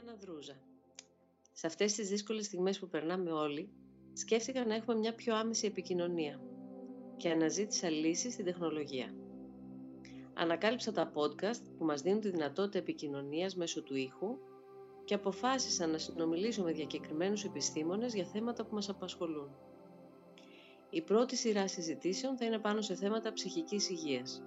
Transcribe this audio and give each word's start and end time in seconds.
Άννα 0.00 0.14
Δρούζα. 0.20 0.56
Σε 1.52 1.66
αυτές 1.66 1.92
τις 1.92 2.08
δύσκολες 2.08 2.46
στιγμές 2.46 2.78
που 2.78 2.88
περνάμε 2.88 3.32
όλοι, 3.32 3.70
σκέφτηκα 4.12 4.66
να 4.66 4.74
έχουμε 4.74 4.96
μια 4.98 5.14
πιο 5.14 5.36
άμεση 5.36 5.66
επικοινωνία 5.66 6.40
και 7.16 7.30
αναζήτησα 7.30 7.90
λύσεις 7.90 8.32
στην 8.32 8.44
τεχνολογία. 8.44 9.14
Ανακάλυψα 10.34 10.92
τα 10.92 11.12
podcast 11.14 11.62
που 11.78 11.84
μας 11.84 12.02
δίνουν 12.02 12.20
τη 12.20 12.30
δυνατότητα 12.30 12.78
επικοινωνίας 12.78 13.56
μέσω 13.56 13.82
του 13.82 13.96
ήχου 13.96 14.38
και 15.04 15.14
αποφάσισα 15.14 15.86
να 15.86 15.98
συνομιλήσω 15.98 16.62
με 16.62 16.72
διακεκριμένους 16.72 17.44
επιστήμονες 17.44 18.14
για 18.14 18.24
θέματα 18.24 18.64
που 18.64 18.74
μας 18.74 18.88
απασχολούν. 18.88 19.50
Η 20.90 21.02
πρώτη 21.02 21.36
σειρά 21.36 21.68
συζητήσεων 21.68 22.36
θα 22.36 22.44
είναι 22.44 22.58
πάνω 22.58 22.80
σε 22.80 22.94
θέματα 22.94 23.32
ψυχικής 23.32 23.90
υγείας, 23.90 24.42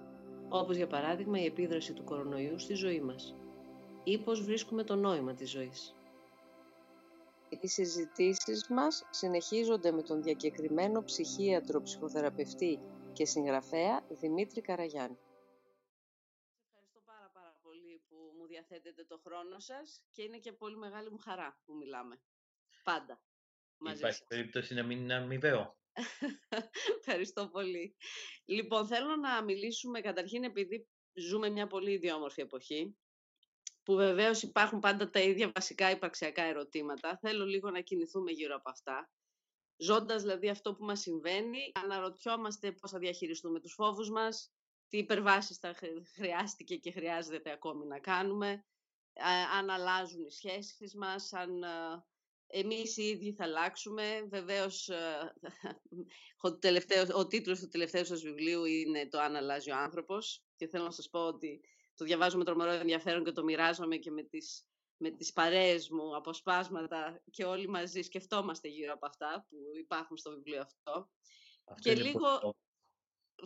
όπως 0.48 0.76
για 0.76 0.86
παράδειγμα 0.86 1.40
η 1.40 1.44
επίδραση 1.44 1.92
του 1.92 2.04
κορονοϊού 2.04 2.58
στη 2.58 2.74
ζωή 2.74 3.00
μας 3.00 3.34
ή 4.04 4.18
πώς 4.18 4.42
βρίσκουμε 4.42 4.84
το 4.84 4.96
νόημα 4.96 5.34
της 5.34 5.50
ζωής. 5.50 5.94
Οι 7.60 7.68
συζητήσεις 7.68 8.68
μας 8.68 9.06
συνεχίζονται 9.10 9.90
με 9.92 10.02
τον 10.02 10.22
διακεκριμένο 10.22 11.04
ψυχίατρο, 11.04 11.82
ψυχοθεραπευτή 11.82 12.78
και 13.12 13.24
συγγραφέα 13.24 14.06
Δημήτρη 14.08 14.60
Καραγιάννη. 14.60 15.18
Ευχαριστώ 16.66 17.00
πάρα 17.04 17.30
πάρα 17.34 17.58
πολύ 17.62 18.02
που 18.08 18.16
μου 18.38 18.46
διαθέτετε 18.46 19.04
το 19.04 19.20
χρόνο 19.24 19.58
σας 19.58 20.04
και 20.10 20.22
είναι 20.22 20.38
και 20.38 20.52
πολύ 20.52 20.76
μεγάλη 20.76 21.10
μου 21.10 21.18
χαρά 21.18 21.60
που 21.64 21.76
μιλάμε. 21.76 22.20
Πάντα. 22.84 23.22
Μαζί 23.78 23.98
Υπάρχει 23.98 24.16
σας. 24.16 24.26
περίπτωση 24.26 24.74
να 24.74 24.82
μην 24.82 24.98
είναι 24.98 25.14
αμοιβαίο. 25.14 25.78
Ευχαριστώ 26.98 27.48
πολύ. 27.48 27.96
Λοιπόν, 28.44 28.86
θέλω 28.86 29.16
να 29.16 29.42
μιλήσουμε 29.42 30.00
καταρχήν 30.00 30.44
επειδή 30.44 30.88
ζούμε 31.12 31.48
μια 31.48 31.66
πολύ 31.66 31.92
ιδιόμορφη 31.92 32.40
εποχή 32.40 32.96
που 33.90 33.96
βεβαίως 33.96 34.42
υπάρχουν 34.42 34.78
πάντα 34.78 35.10
τα 35.10 35.20
ίδια 35.20 35.50
βασικά 35.54 35.90
υπαρξιακά 35.90 36.42
ερωτήματα. 36.42 37.18
Θέλω 37.20 37.44
λίγο 37.44 37.70
να 37.70 37.80
κινηθούμε 37.80 38.30
γύρω 38.30 38.54
από 38.54 38.70
αυτά. 38.70 39.10
Ζώντας 39.76 40.22
δηλαδή 40.22 40.48
αυτό 40.48 40.74
που 40.74 40.84
μας 40.84 41.00
συμβαίνει, 41.00 41.72
αναρωτιόμαστε 41.74 42.72
πώς 42.72 42.90
θα 42.90 42.98
διαχειριστούμε 42.98 43.60
τους 43.60 43.72
φόβους 43.72 44.10
μας, 44.10 44.52
τι 44.88 44.98
υπερβάσεις 44.98 45.56
θα 45.56 45.74
χρειάστηκε 46.14 46.76
και 46.76 46.90
χρειάζεται 46.90 47.50
ακόμη 47.50 47.86
να 47.86 47.98
κάνουμε, 47.98 48.64
αν 49.58 49.70
αλλάζουν 49.70 50.24
οι 50.24 50.30
σχέσεις 50.30 50.94
μας, 50.94 51.32
αν 51.32 51.64
εμείς 52.46 52.96
οι 52.96 53.02
ίδιοι 53.02 53.32
θα 53.32 53.44
αλλάξουμε. 53.44 54.26
Βεβαίως, 54.28 54.90
ο, 56.46 56.58
τελευταίος, 56.58 57.08
ο 57.08 57.26
τίτλος 57.26 57.60
του 57.60 57.68
τελευταίου 57.68 58.04
σας 58.04 58.22
βιβλίου 58.22 58.64
είναι 58.64 59.08
«Το 59.08 59.20
αν 59.20 59.36
αλλάζει 59.36 59.70
ο 59.70 59.76
άνθρωπος» 59.76 60.44
και 60.56 60.68
θέλω 60.68 60.84
να 60.84 60.90
σας 60.90 61.08
πω 61.10 61.18
ότι 61.18 61.60
το 62.00 62.06
διαβάζω 62.06 62.38
με 62.38 62.44
τρομερό 62.44 62.70
ενδιαφέρον 62.70 63.24
και 63.24 63.32
το 63.32 63.44
μοιράζομαι 63.44 63.96
και 63.96 64.10
με 64.10 64.22
τις, 64.22 64.66
με 64.96 65.10
τις 65.10 65.32
παρέες 65.32 65.90
μου 65.90 66.16
αποσπάσματα 66.16 67.22
και 67.30 67.44
όλοι 67.44 67.68
μαζί 67.68 68.02
σκεφτόμαστε 68.02 68.68
γύρω 68.68 68.92
από 68.92 69.06
αυτά 69.06 69.46
που 69.48 69.56
υπάρχουν 69.78 70.16
στο 70.16 70.30
βιβλίο 70.30 70.60
αυτό. 70.60 71.10
και 71.80 71.94
λίγο, 71.94 72.56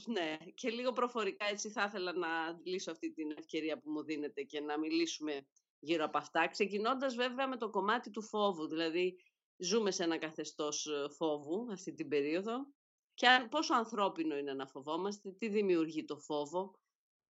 ναι, 0.06 0.36
και 0.54 0.70
λίγο 0.70 0.92
προφορικά 0.92 1.46
έτσι 1.46 1.70
θα 1.70 1.84
ήθελα 1.84 2.12
να 2.12 2.60
λύσω 2.64 2.90
αυτή 2.90 3.12
την 3.12 3.30
ευκαιρία 3.38 3.78
που 3.78 3.90
μου 3.90 4.02
δίνετε 4.02 4.42
και 4.42 4.60
να 4.60 4.78
μιλήσουμε 4.78 5.46
γύρω 5.78 6.04
από 6.04 6.18
αυτά, 6.18 6.48
ξεκινώντας 6.48 7.14
βέβαια 7.14 7.48
με 7.48 7.56
το 7.56 7.70
κομμάτι 7.70 8.10
του 8.10 8.22
φόβου, 8.22 8.66
δηλαδή 8.66 9.18
ζούμε 9.56 9.90
σε 9.90 10.02
ένα 10.02 10.18
καθεστώς 10.18 10.86
ε, 10.86 11.08
φόβου 11.08 11.72
αυτή 11.72 11.94
την 11.94 12.08
περίοδο 12.08 12.66
και 13.14 13.26
πόσο 13.50 13.74
ανθρώπινο 13.74 14.36
είναι 14.36 14.52
να 14.52 14.66
φοβόμαστε, 14.66 15.30
τι 15.30 15.48
δημιουργεί 15.48 16.04
το 16.04 16.16
φόβο, 16.16 16.78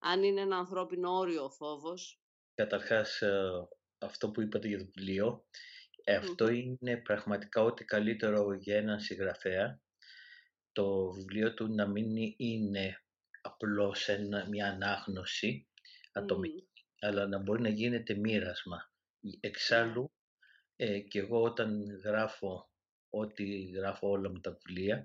αν 0.05 0.23
είναι 0.23 0.41
ένα 0.41 0.57
ανθρώπινο 0.57 1.11
όριο 1.11 1.45
ο 1.45 1.51
φόβος. 1.51 2.21
Καταρχάς, 2.55 3.21
ε, 3.23 3.69
αυτό 3.99 4.31
που 4.31 4.41
είπατε 4.41 4.69
για 4.69 4.79
το 4.79 4.85
βιβλίο, 4.95 5.45
αυτό 6.19 6.49
είναι 6.49 6.97
πραγματικά 6.97 7.63
ό,τι 7.63 7.85
καλύτερο 7.85 8.55
για 8.55 8.77
έναν 8.77 9.01
συγγραφέα. 9.01 9.81
Το 10.73 11.11
βιβλίο 11.11 11.55
του 11.55 11.75
να 11.75 11.87
μην 11.87 12.35
είναι 12.37 13.05
απλώς 13.41 14.09
μια 14.49 14.67
ανάγνωση 14.67 15.69
ατομική, 16.13 16.69
αλλά 17.01 17.27
να 17.27 17.39
μπορεί 17.39 17.63
να 17.63 17.69
γίνεται 17.69 18.15
μοίρασμα. 18.15 18.93
Εξάλλου, 19.41 20.13
ε, 20.77 20.99
και 20.99 21.19
εγώ 21.19 21.43
όταν 21.43 22.01
γράφω 22.05 22.71
ό,τι 23.11 23.63
γράφω 23.63 24.09
όλα 24.09 24.31
μου 24.31 24.41
τα 24.41 24.51
βιβλία, 24.51 25.05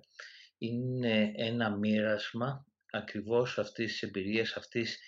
είναι 0.58 1.34
ένα 1.36 1.70
μοίρασμα 1.70 2.69
ακριβώς 2.92 3.58
αυτής 3.60 3.92
της 3.92 4.04
εμπειρίας, 4.04 4.54
αυτής 4.54 5.00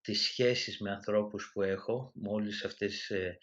της 0.00 0.22
σχέσης 0.22 0.78
με 0.78 0.90
ανθρώπους 0.90 1.50
που 1.52 1.62
έχω, 1.62 2.12
με 2.14 2.28
όλες 2.30 2.64
αυτές 2.64 3.10
ε, 3.10 3.38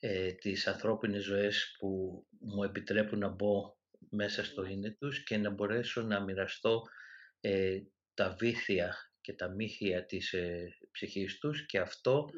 ε, 0.00 0.32
τις 0.32 0.66
ανθρώπινες 0.66 1.24
ζωές 1.24 1.76
που 1.78 2.22
μου 2.40 2.62
επιτρέπουν 2.62 3.18
να 3.18 3.28
μπω 3.28 3.76
μέσα 4.10 4.44
στο 4.44 4.64
είναι 4.64 4.90
τους 4.90 5.24
και 5.24 5.36
να 5.36 5.50
μπορέσω 5.50 6.02
να 6.02 6.20
μοιραστώ 6.20 6.82
ε, 7.40 7.78
τα 8.14 8.36
βήθια 8.38 8.96
και 9.20 9.32
τα 9.32 9.48
μύθια 9.48 10.06
της 10.06 10.32
ε, 10.32 10.76
ψυχής 10.92 11.38
τους 11.38 11.66
και 11.66 11.78
αυτό 11.78 12.28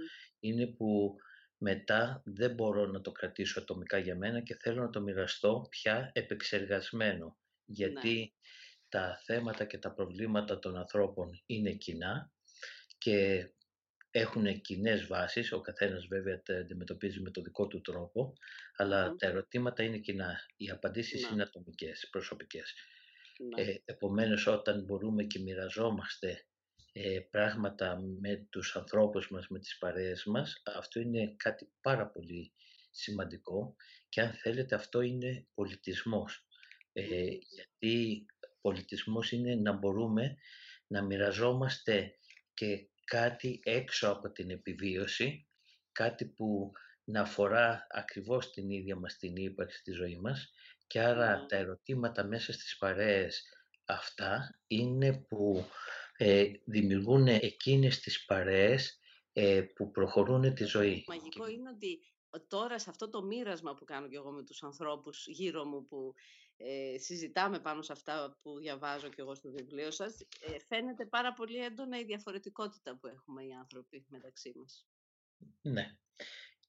είναι 0.40 0.66
που 0.66 1.14
μετά 1.56 2.22
δεν 2.24 2.54
μπορώ 2.54 2.86
να 2.86 3.00
το 3.00 3.12
κρατήσω 3.12 3.60
ατομικά 3.60 3.98
για 3.98 4.16
μένα 4.16 4.40
και 4.40 4.56
θέλω 4.60 4.82
να 4.82 4.90
το 4.90 5.00
μοιραστώ 5.00 5.66
πια 5.70 6.10
επεξεργασμένο. 6.14 7.38
Ναι. 7.64 8.30
Γιατί 8.90 9.08
τα 9.08 9.20
θέματα 9.24 9.64
και 9.64 9.78
τα 9.78 9.92
προβλήματα 9.92 10.58
των 10.58 10.76
ανθρώπων 10.76 11.42
είναι 11.46 11.72
κοινά 11.72 12.32
και 12.98 13.48
έχουν 14.10 14.60
κοινές 14.60 15.06
βάσεις, 15.06 15.52
ο 15.52 15.60
καθένας 15.60 16.06
βέβαια 16.06 16.42
τα 16.42 16.56
αντιμετωπίζει 16.56 17.20
με 17.20 17.30
το 17.30 17.42
δικό 17.42 17.66
του 17.66 17.80
τρόπο, 17.80 18.32
αλλά 18.76 19.16
τα 19.16 19.26
ερωτήματα 19.26 19.82
είναι 19.82 19.98
κοινά, 19.98 20.40
οι 20.56 20.70
απαντήσεις 20.70 21.30
είναι 21.30 21.42
ατομικές, 21.42 22.08
προσωπικές. 22.10 22.74
Ε, 23.56 23.74
επομένως 23.84 24.46
όταν 24.46 24.84
μπορούμε 24.84 25.24
και 25.24 25.38
μοιραζόμαστε 25.38 26.46
ε, 26.92 27.20
πράγματα 27.30 28.00
με 28.20 28.46
τους 28.50 28.76
ανθρώπους 28.76 29.30
μας, 29.30 29.48
με 29.48 29.58
τις 29.58 29.78
παρέες 29.78 30.24
μας, 30.24 30.62
αυτό 30.76 31.00
είναι 31.00 31.34
κάτι 31.36 31.70
πάρα 31.80 32.06
πολύ 32.06 32.52
σημαντικό. 32.90 33.76
Και 34.08 34.20
αν 34.20 34.32
θέλετε 34.32 34.74
αυτό 34.74 35.00
είναι 35.00 35.46
πολιτισμός. 35.54 36.44
Ε, 36.92 37.26
γιατί 37.54 38.26
πολιτισμός 38.60 39.32
είναι 39.32 39.54
να 39.54 39.72
μπορούμε 39.72 40.36
να 40.86 41.02
μοιραζόμαστε 41.02 42.18
και 42.54 42.88
κάτι 43.04 43.60
έξω 43.62 44.08
από 44.08 44.30
την 44.30 44.50
επιβίωση, 44.50 45.48
κάτι 45.92 46.26
που 46.26 46.72
να 47.04 47.20
αφορά 47.20 47.86
ακριβώς 47.90 48.50
την 48.50 48.70
ίδια 48.70 48.96
μας 48.96 49.16
την 49.16 49.36
ύπαρξη 49.36 49.78
στη 49.78 49.92
ζωής 49.92 50.18
μας 50.18 50.52
και 50.86 51.00
άρα 51.00 51.36
ναι. 51.36 51.46
τα 51.46 51.56
ερωτήματα 51.56 52.24
μέσα 52.24 52.52
στις 52.52 52.76
παρέες 52.78 53.44
αυτά 53.84 54.60
είναι 54.66 55.24
που 55.28 55.64
ε, 56.16 56.44
δημιουργούν 56.64 57.26
εκείνες 57.26 58.00
τις 58.00 58.24
παρέες 58.24 59.00
ε, 59.32 59.62
που 59.74 59.90
προχωρούν 59.90 60.54
τη 60.54 60.64
ζωή. 60.64 61.04
Μαγικό 61.06 61.48
είναι 61.48 61.70
ότι 61.70 61.98
τώρα 62.48 62.78
σε 62.78 62.90
αυτό 62.90 63.10
το 63.10 63.22
μοίρασμα 63.22 63.74
που 63.74 63.84
κάνω 63.84 64.08
και 64.08 64.16
εγώ 64.16 64.30
με 64.30 64.42
τους 64.42 64.62
ανθρώπους 64.62 65.26
γύρω 65.26 65.64
μου 65.64 65.86
που 65.86 66.14
ε, 66.62 66.98
συζητάμε 66.98 67.58
πάνω 67.58 67.82
σε 67.82 67.92
αυτά 67.92 68.38
που 68.42 68.58
διαβάζω 68.58 69.08
και 69.08 69.20
εγώ 69.20 69.34
στο 69.34 69.50
βιβλίο 69.50 69.90
σας, 69.90 70.20
ε, 70.20 70.58
φαίνεται 70.68 71.06
πάρα 71.06 71.32
πολύ 71.32 71.64
έντονα 71.64 71.98
η 71.98 72.04
διαφορετικότητα 72.04 72.96
που 72.96 73.06
έχουμε 73.06 73.44
οι 73.44 73.52
άνθρωποι 73.52 74.04
μεταξύ 74.08 74.52
μας. 74.56 74.86
Ναι. 75.60 75.96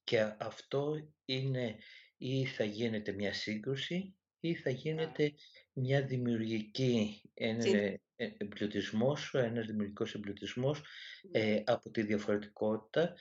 Και 0.04 0.34
αυτό 0.38 1.12
είναι 1.24 1.78
ή 2.16 2.44
θα 2.46 2.64
γίνεται 2.64 3.12
μια 3.12 3.32
σύγκρουση 3.32 4.16
ή 4.40 4.54
θα 4.54 4.70
γίνεται 4.70 5.34
μια 5.72 6.04
δημιουργική 6.04 7.22
ε, 7.34 7.94
εμπλουτισμός, 8.16 9.34
ένας 9.34 9.66
δημιουργικός 9.66 10.14
εμπλουτισμός 10.14 10.82
ε, 11.30 11.44
ναι. 11.44 11.62
από 11.66 11.90
τη 11.90 12.02
διαφορετικότητα 12.02 13.14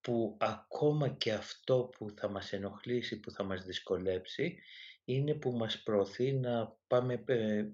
που 0.00 0.36
ακόμα 0.40 1.08
και 1.08 1.32
αυτό 1.32 1.90
που 1.96 2.10
θα 2.16 2.28
μας 2.28 2.52
ενοχλήσει, 2.52 3.20
που 3.20 3.30
θα 3.30 3.44
μας 3.44 3.64
δυσκολέψει, 3.64 4.58
είναι 5.04 5.34
που 5.34 5.52
μας 5.52 5.82
προωθεί 5.82 6.32
να 6.32 6.76
πάμε 6.86 7.24
ε, 7.26 7.66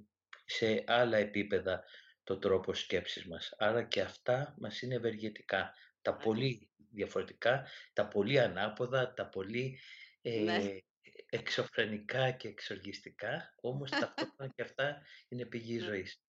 σε 0.44 0.84
άλλα 0.86 1.16
επίπεδα 1.16 1.84
το 2.24 2.38
τρόπο 2.38 2.74
σκέψης 2.74 3.26
μας. 3.26 3.54
Άρα 3.58 3.84
και 3.84 4.00
αυτά 4.00 4.54
μας 4.58 4.82
είναι 4.82 4.94
ευεργετικά. 4.94 5.74
Τα 6.02 6.16
πολύ 6.16 6.70
διαφορετικά, 6.90 7.66
τα 7.92 8.08
πολύ 8.08 8.40
ανάποδα, 8.40 9.14
τα 9.14 9.28
πολύ 9.28 9.78
ε, 10.22 10.40
ναι. 10.40 10.78
εξωφρενικά 11.26 12.30
και 12.30 12.48
εξοργιστικά, 12.48 13.54
όμως 13.60 13.90
ταυτόχρονα 13.90 14.52
και 14.54 14.62
αυτά 14.62 15.02
είναι 15.28 15.46
πηγή 15.46 15.76
ναι. 15.78 15.84
ζωής. 15.84 16.22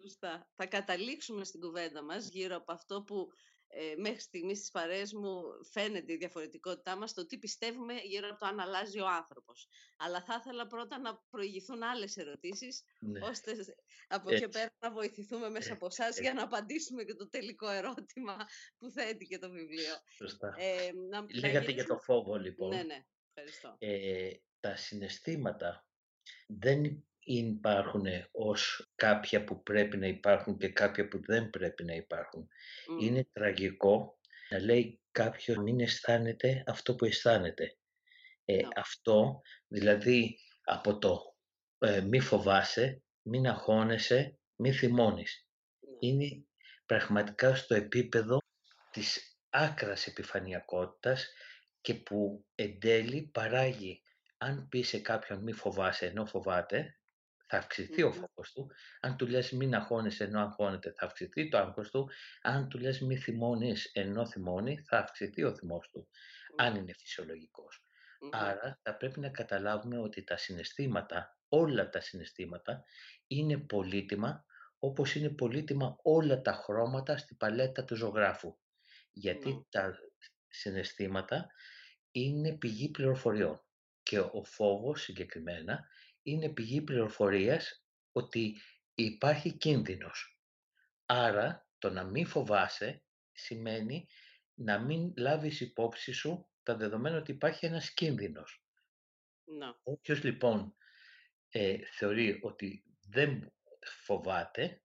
Σωστά. 0.00 0.50
Θα 0.54 0.66
καταλήξουμε 0.66 1.44
στην 1.44 1.60
κουβέντα 1.60 2.02
μας 2.02 2.28
γύρω 2.28 2.56
από 2.56 2.72
αυτό 2.72 3.02
που 3.02 3.28
ε, 3.78 3.94
μέχρι 3.96 4.20
στιγμής 4.20 4.58
στις 4.58 4.70
παρέες 4.70 5.12
μου 5.12 5.42
φαίνεται 5.72 6.12
η 6.12 6.16
διαφορετικότητά 6.16 6.96
μας 6.96 7.12
το 7.12 7.26
τι 7.26 7.38
πιστεύουμε 7.38 7.94
γύρω 7.94 8.28
από 8.28 8.38
το 8.38 8.46
αν 8.46 8.60
αλλάζει 8.60 9.00
ο 9.00 9.08
άνθρωπος. 9.08 9.68
Αλλά 9.96 10.22
θα 10.22 10.36
ήθελα 10.40 10.66
πρώτα 10.66 10.98
να 10.98 11.22
προηγηθούν 11.30 11.82
άλλες 11.82 12.16
ερωτήσεις, 12.16 12.84
ναι. 12.98 13.20
ώστε 13.22 13.52
από 14.08 14.34
εκεί 14.34 14.48
πέρα 14.48 14.70
να 14.78 14.92
βοηθηθούμε 14.92 15.50
μέσα 15.50 15.72
από 15.72 15.86
εσάς 15.86 16.20
για 16.20 16.32
να 16.32 16.42
απαντήσουμε 16.42 17.04
και 17.04 17.14
το 17.14 17.28
τελικό 17.28 17.68
ερώτημα 17.70 18.36
που 18.78 18.90
θέτει 18.90 19.26
και 19.26 19.38
το 19.38 19.50
βιβλίο. 19.50 19.94
Σωστά. 20.16 20.54
Ε, 20.58 20.92
να, 21.10 21.26
Λέγατε 21.40 21.70
για 21.70 21.86
το 21.86 21.98
φόβο 21.98 22.36
λοιπόν. 22.36 22.68
Ναι, 22.68 22.82
ναι. 22.82 23.04
Ευχαριστώ. 23.34 23.76
Ε, 23.78 24.30
τα 24.60 24.76
συναισθήματα 24.76 25.86
δεν 26.46 27.04
υπάρχουν 27.34 28.06
ως 28.32 28.90
κάποια 28.94 29.44
που 29.44 29.62
πρέπει 29.62 29.96
να 29.96 30.06
υπάρχουν 30.06 30.58
και 30.58 30.68
κάποια 30.68 31.08
που 31.08 31.20
δεν 31.24 31.50
πρέπει 31.50 31.84
να 31.84 31.94
υπάρχουν. 31.94 32.48
Είναι 33.00 33.28
τραγικό 33.32 34.18
να 34.50 34.58
λέει 34.60 35.00
κάποιος 35.10 35.56
μην 35.56 35.80
αισθάνεται 35.80 36.62
αυτό 36.66 36.94
που 36.94 37.04
αισθάνεται. 37.04 37.76
Ε, 38.44 38.58
Αυτό, 38.76 39.40
δηλαδή 39.66 40.38
από 40.64 40.98
το 40.98 41.34
ε, 41.78 42.00
μη 42.00 42.20
φοβάσαι, 42.20 43.02
μην 43.22 43.46
αγχώνεσαι, 43.46 44.38
μη 44.56 44.72
θυμώνεις. 44.72 45.46
Ναι. 45.80 46.08
Είναι 46.08 46.44
πραγματικά 46.86 47.54
στο 47.54 47.74
επίπεδο 47.74 48.38
της 48.90 49.38
άκρας 49.50 50.06
επιφανειακότητας 50.06 51.28
και 51.80 51.94
που 51.94 52.46
εν 52.54 52.78
τέλει 52.78 53.30
παράγει 53.32 54.02
αν 54.38 54.68
πει 54.68 54.82
σε 54.82 54.98
κάποιον 54.98 55.42
μη 55.42 55.52
φοβάσαι 55.52 56.06
ενώ 56.06 56.26
φοβάται, 56.26 56.96
θα 57.46 57.56
αυξηθεί 57.56 58.02
ο 58.02 58.12
φόβος 58.12 58.52
του. 58.52 58.70
Αν 59.00 59.16
του 59.16 59.26
λες 59.26 59.50
μην 59.50 59.74
αγχώνεσαι 59.74 60.24
ενώ 60.24 60.40
αγχώνεται, 60.40 60.92
θα 60.96 61.06
αυξηθεί 61.06 61.48
το 61.48 61.58
άγχος 61.58 61.90
του. 61.90 62.10
Αν 62.42 62.68
του 62.68 62.78
λες 62.78 63.00
μη 63.00 63.16
θυμώνεις 63.16 63.90
ενώ 63.92 64.26
θυμώνει, 64.26 64.78
θα 64.88 64.98
αυξηθεί 64.98 65.44
ο 65.44 65.54
θυμός 65.54 65.88
του, 65.90 66.08
αν 66.56 66.74
είναι 66.74 66.92
φυσιολογικός. 66.92 67.80
Άρα 68.30 68.78
θα 68.82 68.96
πρέπει 68.96 69.20
να 69.20 69.28
καταλάβουμε 69.28 69.98
ότι 69.98 70.24
τα 70.24 70.36
συναισθήματα, 70.36 71.38
όλα 71.48 71.88
τα 71.88 72.00
συναισθήματα, 72.00 72.84
είναι 73.26 73.58
πολύτιμα, 73.58 74.44
όπως 74.78 75.14
είναι 75.14 75.28
πολύτιμα 75.28 75.96
όλα 76.02 76.40
τα 76.40 76.52
χρώματα 76.52 77.16
στη 77.16 77.34
παλέτα 77.34 77.84
του 77.84 77.94
ζωγράφου. 77.94 78.56
Γιατί 79.12 79.66
τα 79.70 79.98
συναισθήματα 80.48 81.46
είναι 82.10 82.56
πηγή 82.56 82.90
πληροφοριών 82.90 83.60
και 84.02 84.18
ο 84.18 84.44
φόβος 84.44 85.02
συγκεκριμένα 85.02 85.86
είναι 86.26 86.48
πηγή 86.48 86.82
πληροφορίας 86.82 87.84
ότι 88.12 88.56
υπάρχει 88.94 89.56
κίνδυνος. 89.56 90.40
Άρα 91.06 91.68
το 91.78 91.90
να 91.90 92.04
μην 92.04 92.26
φοβάσαι 92.26 93.04
σημαίνει 93.32 94.08
να 94.54 94.78
μην 94.78 95.12
λάβεις 95.16 95.60
υπόψη 95.60 96.12
σου 96.12 96.48
τα 96.62 96.76
δεδομένα 96.76 97.16
ότι 97.16 97.32
υπάρχει 97.32 97.66
ένας 97.66 97.90
κίνδυνος. 97.90 98.64
Να. 99.44 99.80
Όποιος 99.82 100.24
λοιπόν 100.24 100.76
ε, 101.48 101.78
θεωρεί 101.84 102.38
ότι 102.42 102.84
δεν 103.08 103.52
φοβάται, 104.04 104.82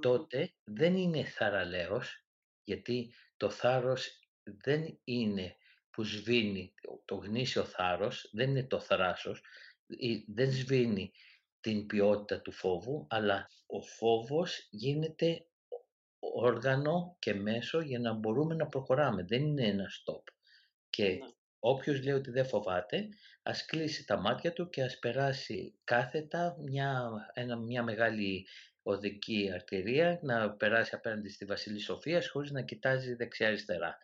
τότε 0.00 0.54
δεν 0.64 0.96
είναι 0.96 1.24
θαραλέος, 1.24 2.26
γιατί 2.64 3.14
το 3.36 3.50
θάρρος 3.50 4.18
δεν 4.42 5.00
είναι 5.04 5.56
που 5.90 6.04
σβήνει 6.04 6.74
το 7.04 7.14
γνήσιο 7.14 7.64
θάρρος, 7.64 8.30
δεν 8.32 8.50
είναι 8.50 8.66
το 8.66 8.80
θράσος, 8.80 9.42
δεν 10.26 10.52
σβήνει 10.52 11.12
την 11.60 11.86
ποιότητα 11.86 12.40
του 12.40 12.52
φόβου, 12.52 13.06
αλλά 13.10 13.50
ο 13.66 13.80
φόβος 13.80 14.66
γίνεται 14.70 15.46
όργανο 16.18 17.16
και 17.18 17.34
μέσο 17.34 17.80
για 17.80 17.98
να 17.98 18.12
μπορούμε 18.12 18.54
να 18.54 18.66
προχωράμε. 18.66 19.22
Δεν 19.22 19.42
είναι 19.42 19.66
ένα 19.66 19.84
stop. 19.84 20.22
Και 20.90 21.04
ναι. 21.04 21.18
όποιος 21.58 22.02
λέει 22.04 22.14
ότι 22.14 22.30
δεν 22.30 22.46
φοβάται, 22.46 23.08
ας 23.42 23.64
κλείσει 23.64 24.06
τα 24.06 24.20
μάτια 24.20 24.52
του 24.52 24.68
και 24.68 24.82
ας 24.82 24.98
περάσει 24.98 25.74
κάθετα 25.84 26.56
μια, 26.58 27.10
ένα, 27.34 27.56
μια 27.56 27.82
μεγάλη 27.82 28.46
οδική 28.82 29.50
αρτηρία, 29.54 30.18
να 30.22 30.50
περάσει 30.50 30.94
απέναντι 30.94 31.28
στη 31.28 31.44
Βασιλή 31.44 31.78
Σοφίας 31.78 32.28
χωρίς 32.28 32.50
να 32.50 32.62
κοιτάζει 32.62 33.14
δεξιά-αριστερά. 33.14 33.98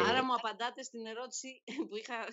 Άρα 0.00 0.18
ε, 0.18 0.22
μου 0.22 0.34
απαντάτε 0.34 0.82
στην 0.82 1.06
ερώτηση 1.06 1.62
που 1.88 1.96
είχα 1.96 2.26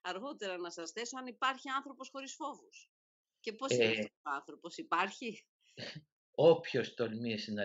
αργότερα 0.00 0.56
να 0.56 0.70
σας 0.70 0.90
θέσω, 0.90 1.16
αν 1.18 1.26
υπάρχει 1.26 1.68
άνθρωπος 1.68 2.08
χωρίς 2.08 2.34
φόβους. 2.34 2.90
Και 3.40 3.52
πώς 3.52 3.72
είναι 3.72 3.84
ε, 3.84 3.88
αυτός 3.88 4.22
ο 4.22 4.30
άνθρωπος, 4.30 4.76
υπάρχει; 4.76 5.46
Όποιος 6.34 6.94
τολμήσει 6.94 7.52
να, 7.52 7.64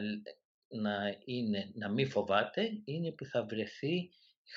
να, 0.67 1.17
είναι, 1.25 1.71
να 1.73 1.89
μην 1.89 2.09
φοβάται, 2.09 2.81
είναι 2.85 3.11
που 3.11 3.25
θα 3.25 3.45
βρεθεί 3.45 4.09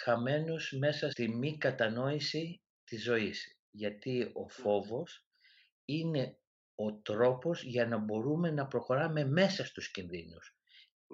χαμένος 0.02 0.72
μέσα 0.72 1.10
στη 1.10 1.28
μη 1.28 1.58
κατανόηση 1.58 2.62
της 2.84 3.02
ζωής. 3.02 3.60
Γιατί 3.70 4.30
ο 4.34 4.48
φόβος 4.48 5.26
είναι 5.84 6.38
ο 6.74 6.94
τρόπος 6.94 7.62
για 7.62 7.86
να 7.86 7.98
μπορούμε 7.98 8.50
να 8.50 8.66
προχωράμε 8.66 9.24
μέσα 9.24 9.64
στους 9.64 9.90
κινδυνους 9.90 10.56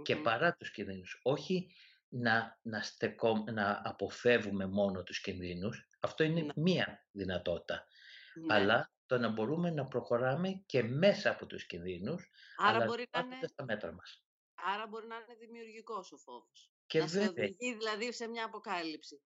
και 0.03 0.17
παρά 0.17 0.55
τους 0.55 0.71
κινδύνους. 0.71 1.21
Όχι 1.23 1.71
να, 2.09 2.59
να, 2.63 2.83
στεκό, 2.83 3.45
να 3.53 3.81
αποφεύγουμε 3.85 4.67
μόνο 4.67 5.03
τους 5.03 5.21
κινδύνους. 5.21 5.89
Αυτό 6.01 6.25
είναι 6.25 6.41
ναι. 6.41 6.53
μία 6.57 7.07
δυνατότητα. 7.11 7.87
Ναι. 8.35 8.55
Αλλά 8.55 8.93
το 9.07 9.19
να 9.19 9.29
μπορούμε 9.29 9.71
να 9.71 9.85
προχωράμε 9.85 10.63
και 10.67 10.83
μέσα 10.83 11.31
από 11.31 11.47
τους 11.47 11.67
κινδύνους, 11.67 12.31
Άρα 12.57 12.77
αλλά 12.77 12.85
μπορεί 12.85 13.09
να 13.11 13.21
είναι... 13.21 13.47
στα 13.47 13.65
μέτρα 13.65 13.93
μας. 13.93 14.23
Άρα 14.55 14.87
μπορεί 14.87 15.07
να 15.07 15.15
είναι 15.17 15.35
δημιουργικός 15.39 16.13
ο 16.13 16.17
φόβος. 16.17 16.73
Και 16.87 16.99
να 16.99 17.07
βέβαια. 17.07 17.29
οδηγεί 17.29 17.75
δηλαδή 17.75 18.13
σε 18.13 18.27
μια 18.27 18.45
αποκάλυψη. 18.45 19.23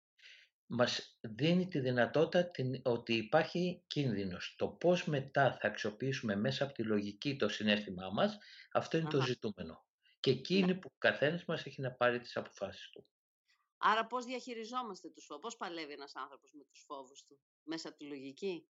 Μας 0.67 1.19
δίνει 1.21 1.69
τη 1.69 1.81
δυνατότητα 1.81 2.51
την, 2.51 2.81
ότι 2.85 3.15
υπάρχει 3.15 3.85
κίνδυνος. 3.87 4.55
Το 4.59 4.69
πώς 4.69 5.05
μετά 5.05 5.59
θα 5.61 5.69
αξιοποιήσουμε 5.69 6.37
μέσα 6.37 6.65
από 6.65 6.73
τη 6.73 6.83
λογική 6.83 7.37
το 7.37 7.49
συνέστημά 7.49 8.11
μας, 8.11 8.39
αυτό 8.73 8.99
είναι 8.99 9.09
το 9.09 9.21
ζητούμενο. 9.21 9.85
Και 10.23 10.31
εκεί 10.31 10.57
είναι 10.57 10.75
που 10.75 10.89
ο 10.93 10.99
καθένας 10.99 11.45
μας 11.45 11.67
έχει 11.67 11.81
να 11.81 11.93
πάρει 11.93 12.21
τις 12.21 12.37
αποφάσεις 12.37 12.91
του. 12.91 13.07
Άρα 13.77 14.07
πώς 14.07 14.25
διαχειριζόμαστε 14.25 15.09
τους 15.09 15.25
φόβους, 15.25 15.43
πώς 15.43 15.57
παλεύει 15.57 15.93
ένας 15.93 16.17
άνθρωπος 16.17 16.53
με 16.53 16.65
τους 16.65 16.85
φόβους 16.87 17.25
του, 17.25 17.41
μέσα 17.63 17.89
από 17.89 17.97
τη 17.97 18.05
λογική; 18.05 18.69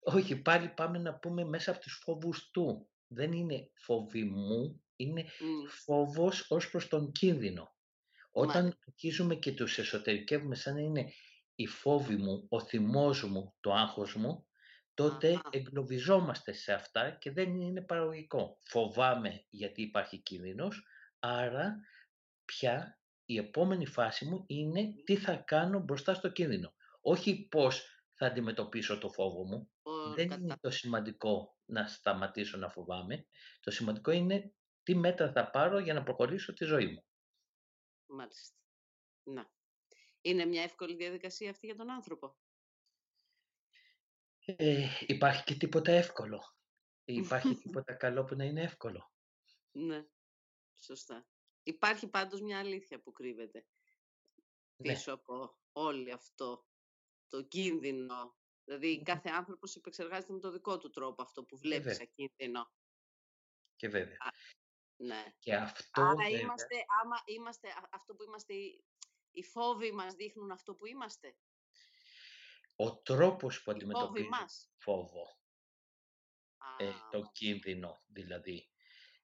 Όχι, 0.00 0.42
πάλι 0.42 0.68
πάμε 0.68 0.98
να 0.98 1.18
πούμε 1.18 1.44
μέσα 1.44 1.70
από 1.70 1.80
τους 1.80 2.00
φόβους 2.04 2.50
του. 2.50 2.90
Δεν 3.06 3.32
είναι 3.32 3.70
φόβοι 3.74 4.24
μου, 4.24 4.84
είναι 4.96 5.22
mm. 5.22 5.68
φόβος 5.84 6.50
ως 6.50 6.70
προς 6.70 6.88
τον 6.88 7.12
κίνδυνο. 7.12 7.76
Όταν 8.30 8.78
αρχίζουμε 8.86 9.34
και 9.34 9.52
τους 9.52 9.78
εσωτερικεύουμε 9.78 10.54
σαν 10.54 10.74
να 10.74 10.80
είναι 10.80 11.12
η 11.54 11.66
φόβη 11.66 12.16
μου, 12.16 12.46
ο 12.48 12.60
θυμός 12.60 13.24
μου, 13.24 13.54
το 13.60 13.72
άγχος 13.72 14.14
μου, 14.14 14.46
τότε 14.96 15.40
εγκλωβιζόμαστε 15.50 16.52
σε 16.52 16.72
αυτά 16.72 17.10
και 17.10 17.30
δεν 17.30 17.60
είναι 17.60 17.82
παραγωγικό. 17.82 18.60
Φοβάμαι 18.62 19.44
γιατί 19.48 19.82
υπάρχει 19.82 20.18
κίνδυνος, 20.18 20.86
άρα 21.18 21.76
πια 22.44 23.00
η 23.24 23.36
επόμενη 23.36 23.86
φάση 23.86 24.24
μου 24.24 24.44
είναι 24.46 24.94
τι 25.04 25.16
θα 25.16 25.36
κάνω 25.36 25.80
μπροστά 25.80 26.14
στο 26.14 26.28
κίνδυνο. 26.28 26.74
Όχι 27.00 27.46
πώς 27.48 28.04
θα 28.14 28.26
αντιμετωπίσω 28.26 28.98
το 28.98 29.10
φόβο 29.10 29.44
μου. 29.44 29.70
δεν 30.14 30.30
είναι 30.30 30.56
το 30.60 30.70
σημαντικό 30.70 31.56
να 31.64 31.86
σταματήσω 31.86 32.56
να 32.56 32.68
φοβάμαι. 32.70 33.26
Το 33.60 33.70
σημαντικό 33.70 34.10
είναι 34.10 34.52
τι 34.82 34.94
μέτρα 34.94 35.32
θα 35.32 35.50
πάρω 35.50 35.78
για 35.78 35.94
να 35.94 36.02
προχωρήσω 36.02 36.52
τη 36.52 36.64
ζωή 36.64 36.86
μου. 36.86 37.04
Μάλιστα. 38.06 38.56
Να. 39.22 39.50
Είναι 40.20 40.44
μια 40.44 40.62
εύκολη 40.62 40.96
διαδικασία 40.96 41.50
αυτή 41.50 41.66
για 41.66 41.76
τον 41.76 41.90
άνθρωπο. 41.90 42.36
Ε, 44.46 44.88
υπάρχει 45.06 45.44
και 45.44 45.54
τίποτα 45.54 45.92
εύκολο. 45.92 46.54
Υπάρχει 47.04 47.54
τίποτα 47.62 47.94
καλό 47.94 48.24
που 48.24 48.34
να 48.34 48.44
είναι 48.44 48.62
εύκολο. 48.62 49.12
Ναι, 49.70 50.06
σωστά. 50.74 51.26
Υπάρχει 51.62 52.08
πάντως 52.08 52.40
μια 52.40 52.58
αλήθεια 52.58 53.00
που 53.00 53.12
κρύβεται 53.12 53.66
ναι. 54.76 54.92
πίσω 54.92 55.12
από 55.12 55.58
όλο 55.72 56.14
αυτό 56.14 56.66
το 57.28 57.42
κίνδυνο. 57.42 58.36
Δηλαδή 58.64 59.02
κάθε 59.02 59.28
άνθρωπος 59.28 59.76
επεξεργάζεται 59.76 60.32
με 60.32 60.38
το 60.38 60.50
δικό 60.50 60.78
του 60.78 60.90
τρόπο 60.90 61.22
αυτό 61.22 61.44
που 61.44 61.56
βλέπει 61.56 61.94
σαν 61.94 62.10
κίνδυνο. 62.10 62.70
Και 63.76 63.88
βέβαια. 63.88 64.16
ναι. 64.96 65.34
Και 65.38 65.54
αυτό 65.54 66.02
Άρα 66.02 66.28
είμαστε, 66.28 66.84
άμα 67.02 67.16
είμαστε, 67.24 67.68
αυτό 67.90 68.14
που 68.14 68.22
είμαστε, 68.22 68.54
οι 69.30 69.42
φόβοι 69.42 69.92
μας 69.92 70.14
δείχνουν 70.14 70.50
αυτό 70.50 70.74
που 70.74 70.86
είμαστε 70.86 71.36
ο 72.76 72.96
τρόπος 72.96 73.62
που 73.62 73.70
αντιμετωπίζει 73.70 74.28
φόβο, 74.78 75.38
ε, 76.76 76.90
το 77.10 77.30
κίνδυνο 77.32 78.02
δηλαδή. 78.06 78.70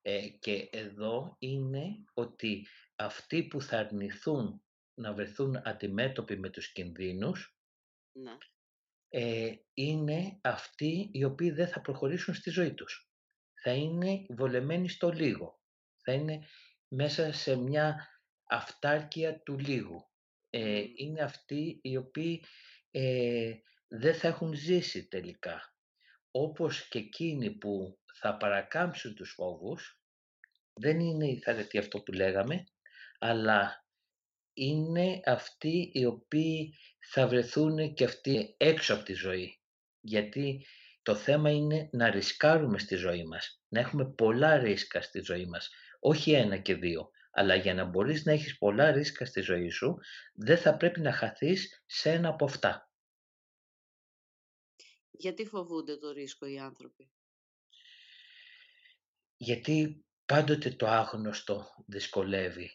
Ε, 0.02 0.28
και 0.28 0.68
εδώ 0.72 1.36
είναι 1.38 2.04
ότι 2.14 2.66
αυτοί 2.96 3.46
που 3.46 3.62
θα 3.62 3.78
αρνηθούν 3.78 4.64
να 4.94 5.12
βρεθούν 5.12 5.60
αντιμέτωποι 5.64 6.38
με 6.38 6.50
τους 6.50 6.72
κινδύνους 6.72 7.56
ναι. 8.12 8.36
ε, 9.08 9.54
είναι 9.74 10.38
αυτοί 10.42 11.10
οι 11.12 11.24
οποίοι 11.24 11.50
δεν 11.50 11.68
θα 11.68 11.80
προχωρήσουν 11.80 12.34
στη 12.34 12.50
ζωή 12.50 12.74
τους. 12.74 13.10
Θα 13.62 13.72
είναι 13.72 14.26
βολεμένοι 14.28 14.88
στο 14.88 15.08
λίγο. 15.08 15.60
θα 16.04 16.12
είναι 16.12 16.46
μέσα 16.88 17.32
σε 17.32 17.56
μια 17.56 18.08
αυτάρκεια 18.48 19.42
του 19.42 19.58
λίγου. 19.58 20.10
Ε, 20.50 20.84
είναι 20.94 21.22
αυτοί 21.22 21.80
οι 21.82 21.96
οποίοι 21.96 22.44
ε, 22.92 23.52
δεν 23.88 24.14
θα 24.14 24.28
έχουν 24.28 24.54
ζήσει 24.54 25.08
τελικά. 25.08 25.76
Όπως 26.30 26.88
και 26.88 26.98
εκείνοι 26.98 27.50
που 27.50 27.98
θα 28.20 28.36
παρακάμψουν 28.36 29.14
τους 29.14 29.32
φόβους, 29.32 30.00
δεν 30.72 31.00
είναι 31.00 31.26
η 31.26 31.40
θαρετή 31.40 31.78
αυτό 31.78 32.00
που 32.02 32.12
λέγαμε, 32.12 32.64
αλλά 33.18 33.86
είναι 34.54 35.20
αυτοί 35.24 35.90
οι 35.92 36.04
οποίοι 36.04 36.74
θα 37.10 37.28
βρεθούν 37.28 37.94
και 37.94 38.04
αυτοί 38.04 38.54
έξω 38.56 38.94
από 38.94 39.04
τη 39.04 39.12
ζωή. 39.12 39.60
Γιατί 40.00 40.66
το 41.02 41.14
θέμα 41.14 41.50
είναι 41.50 41.88
να 41.92 42.10
ρισκάρουμε 42.10 42.78
στη 42.78 42.94
ζωή 42.94 43.24
μας, 43.24 43.62
να 43.68 43.80
έχουμε 43.80 44.12
πολλά 44.14 44.56
ρίσκα 44.56 45.02
στη 45.02 45.20
ζωή 45.20 45.46
μας, 45.46 45.70
όχι 46.00 46.32
ένα 46.32 46.56
και 46.56 46.74
δύο. 46.74 47.10
Αλλά 47.34 47.54
για 47.54 47.74
να 47.74 47.84
μπορείς 47.84 48.24
να 48.24 48.32
έχεις 48.32 48.58
πολλά 48.58 48.90
ρίσκα 48.90 49.24
στη 49.24 49.40
ζωή 49.40 49.68
σου, 49.68 49.98
δεν 50.34 50.58
θα 50.58 50.76
πρέπει 50.76 51.00
να 51.00 51.12
χαθείς 51.12 51.82
σε 51.86 52.10
ένα 52.10 52.28
από 52.28 52.44
αυτά. 52.44 52.90
Γιατί 55.10 55.46
φοβούνται 55.46 55.96
το 55.96 56.12
ρίσκο 56.12 56.46
οι 56.46 56.58
άνθρωποι; 56.58 57.10
Γιατί 59.36 60.04
πάντοτε 60.26 60.70
το 60.70 60.86
άγνωστο 60.86 61.66
δυσκολεύει. 61.86 62.70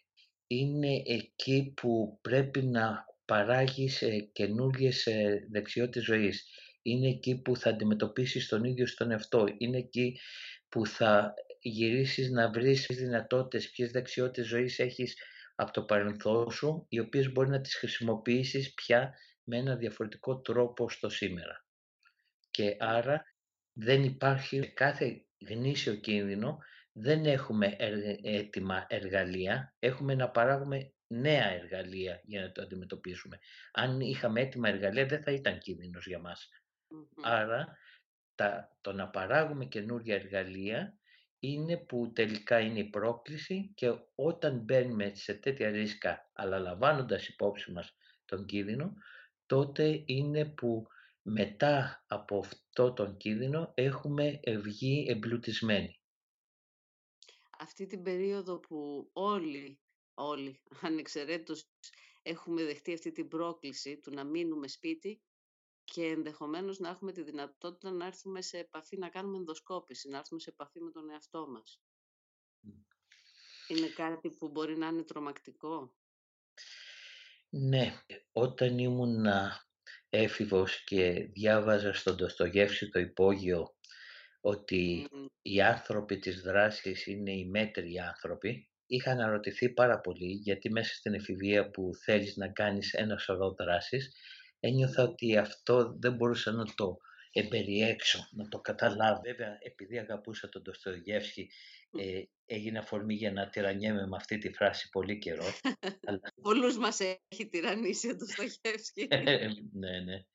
Είναι 0.48 1.04
εκεί 1.06 1.74
που 1.76 2.20
πρέπει 2.22 2.64
να 2.64 3.06
παράγεις 3.26 4.02
ε, 4.02 4.20
καινούργιες 4.20 5.06
ε, 5.06 5.48
δεξιότητες 5.52 6.04
ζωής. 6.04 6.50
Είναι 6.82 7.08
εκεί 7.08 7.42
που 7.42 7.58
θα 7.58 7.70
αντιμετωπίσεις 7.70 8.48
τον 8.48 8.64
ίδιο 8.64 8.88
στον 8.88 9.12
εαυτό. 9.12 9.46
Είναι 9.58 9.78
εκεί 9.78 10.20
που 10.70 10.86
θα 10.86 11.34
γυρίσεις 11.62 12.30
να 12.30 12.50
βρεις 12.50 12.86
τις 12.86 12.98
δυνατότητες, 12.98 13.70
ποιες 13.70 13.92
δεξιότητες 13.92 14.48
ζωής 14.48 14.80
έχεις 14.80 15.16
από 15.56 15.72
το 15.72 15.84
παρελθόν 15.84 16.52
σου, 16.52 16.86
οι 16.90 17.00
οποίες 17.00 17.32
μπορεί 17.32 17.50
να 17.50 17.62
τις 17.62 17.76
χρησιμοποιήσεις 17.76 18.74
πια 18.74 19.14
με 19.44 19.58
ένα 19.58 19.76
διαφορετικό 19.76 20.40
τρόπο 20.40 20.90
στο 20.90 21.10
σήμερα. 21.10 21.66
Και 22.52 22.76
άρα 22.80 23.24
δεν 23.74 24.04
υπάρχει 24.04 24.74
κάθε 24.74 25.26
γνήσιο 25.50 25.96
κίνδυνο, 25.96 26.58
δεν 26.92 27.26
έχουμε 27.26 27.76
έτοιμα 28.24 28.86
εργαλεία, 28.90 29.76
έχουμε 29.80 30.16
να 30.16 30.30
παράγουμε 30.30 30.92
νέα 31.08 31.50
εργαλεία 31.50 32.22
για 32.24 32.42
να 32.42 32.52
το 32.52 32.62
αντιμετωπίσουμε. 32.62 33.40
Αν 33.72 34.00
είχαμε 34.00 34.42
έτοιμα 34.42 34.70
εργαλεία 34.70 35.06
δεν 35.06 35.22
θα 35.24 35.32
ήταν 35.32 35.60
κίνδυνος 35.60 36.08
για 36.08 36.20
μας. 36.20 36.50
Άρα 37.24 37.78
τα, 38.36 38.78
το 38.82 38.94
να 38.94 39.10
παράγουμε 39.10 39.66
καινούργια 39.66 40.16
εργαλεία 40.16 40.97
είναι 41.40 41.78
που 41.78 42.12
τελικά 42.16 42.60
είναι 42.60 42.80
η 42.80 42.90
πρόκληση 42.90 43.72
και 43.76 44.00
όταν 44.16 44.60
μπαίνουμε 44.60 45.12
σε 45.16 45.34
τέτοια 45.34 45.70
ρίσκα 45.70 46.30
αλλά 46.34 46.60
λαμβάνοντας 46.60 47.28
υπόψη 47.28 47.72
μας 47.72 47.96
τον 48.26 48.46
κίνδυνο, 48.46 48.94
τότε 49.46 50.04
είναι 50.06 50.46
που 50.46 50.88
μετά 51.22 52.04
από 52.08 52.40
αυτό 52.40 52.94
τον 52.94 53.18
κίνδυνο 53.18 53.72
έχουμε 53.76 54.40
βγει 54.64 55.06
εμπλουτισμένοι. 55.10 56.00
Αυτή 57.60 57.86
την 57.86 58.04
περίοδο 58.04 58.60
που 58.60 59.10
όλοι, 59.14 59.80
όλοι 60.14 60.62
ανεξαιρέτως 60.82 61.70
έχουμε 62.22 62.64
δεχτεί 62.64 62.94
αυτή 62.94 63.12
την 63.12 63.28
πρόκληση 63.28 63.98
του 63.98 64.12
να 64.14 64.24
μείνουμε 64.24 64.68
σπίτι 64.68 65.22
και 65.94 66.06
ενδεχομένως 66.06 66.80
να 66.80 66.90
έχουμε 66.90 67.12
τη 67.12 67.24
δυνατότητα 67.24 67.92
να 67.92 68.06
έρθουμε 68.06 68.42
σε 68.42 68.58
επαφή, 68.58 68.98
να 68.98 69.10
κάνουμε 69.10 69.38
ενδοσκόπηση, 69.38 70.10
να 70.10 70.18
έρθουμε 70.18 70.40
σε 70.40 70.50
επαφή 70.50 70.82
με 70.82 70.92
τον 70.92 71.10
εαυτό 71.10 71.48
μας. 71.48 71.82
Είναι 73.68 73.88
κάτι 73.88 74.30
που 74.30 74.50
μπορεί 74.50 74.78
να 74.78 74.88
είναι 74.88 75.04
τρομακτικό; 75.04 75.96
Ναι, 77.50 78.02
όταν 78.32 78.78
ήμουν 78.78 79.26
έφηβος 80.10 80.84
και 80.84 81.30
διάβαζα 81.34 81.94
στον 81.94 82.16
Ντοστογεύση 82.16 82.90
το 82.90 83.00
υπόγειο 83.00 83.76
ότι 84.42 85.08
οι 85.42 85.62
άνθρωποι 85.62 86.20
της 86.20 86.42
δράσης 86.42 87.06
είναι 87.06 87.32
οι 87.32 87.46
μέτριοι 87.46 88.00
άνθρωποι, 88.00 88.70
είχα 88.86 89.12
αναρωτηθεί 89.12 89.70
πάρα 89.70 90.00
πολύ 90.00 90.32
γιατί 90.32 90.72
μέσα 90.72 90.94
στην 90.94 91.14
εφηβεία 91.14 91.70
που 91.70 91.92
θέλεις 92.04 92.36
να 92.36 92.48
κάνεις 92.48 92.94
ένα 92.94 93.18
σωρό 93.18 93.54
δράσεις 93.54 94.16
ένιωθα 94.68 95.04
ότι 95.04 95.38
αυτό 95.38 95.96
δεν 96.00 96.14
μπορούσα 96.14 96.52
να 96.52 96.66
το 96.76 96.98
εμπεριέξω, 97.32 98.28
να 98.32 98.48
το 98.48 98.60
καταλάβω. 98.60 99.22
Βέβαια, 99.22 99.58
επειδή 99.62 100.00
αγαπούσα 100.00 100.50
τον 100.50 100.62
Ντοστογεύσκη, 100.62 101.50
ε, 102.00 102.22
έγινε 102.46 102.80
αφορμή 102.80 103.14
για 103.14 103.32
να 103.32 103.50
τυραννιέμαι 103.50 104.08
με 104.08 104.16
αυτή 104.16 104.38
τη 104.38 104.54
φράση 104.54 104.90
πολύ 104.90 105.18
καιρό. 105.18 105.46
αλλά... 106.08 106.20
Πολλούς 106.42 106.78
μας 106.78 107.00
έχει 107.00 107.50
τυραννήσει 107.50 108.10
ο 108.10 108.16
Ντοστογεύσκη. 108.16 109.08
ναι, 109.80 110.00
ναι. 110.00 110.26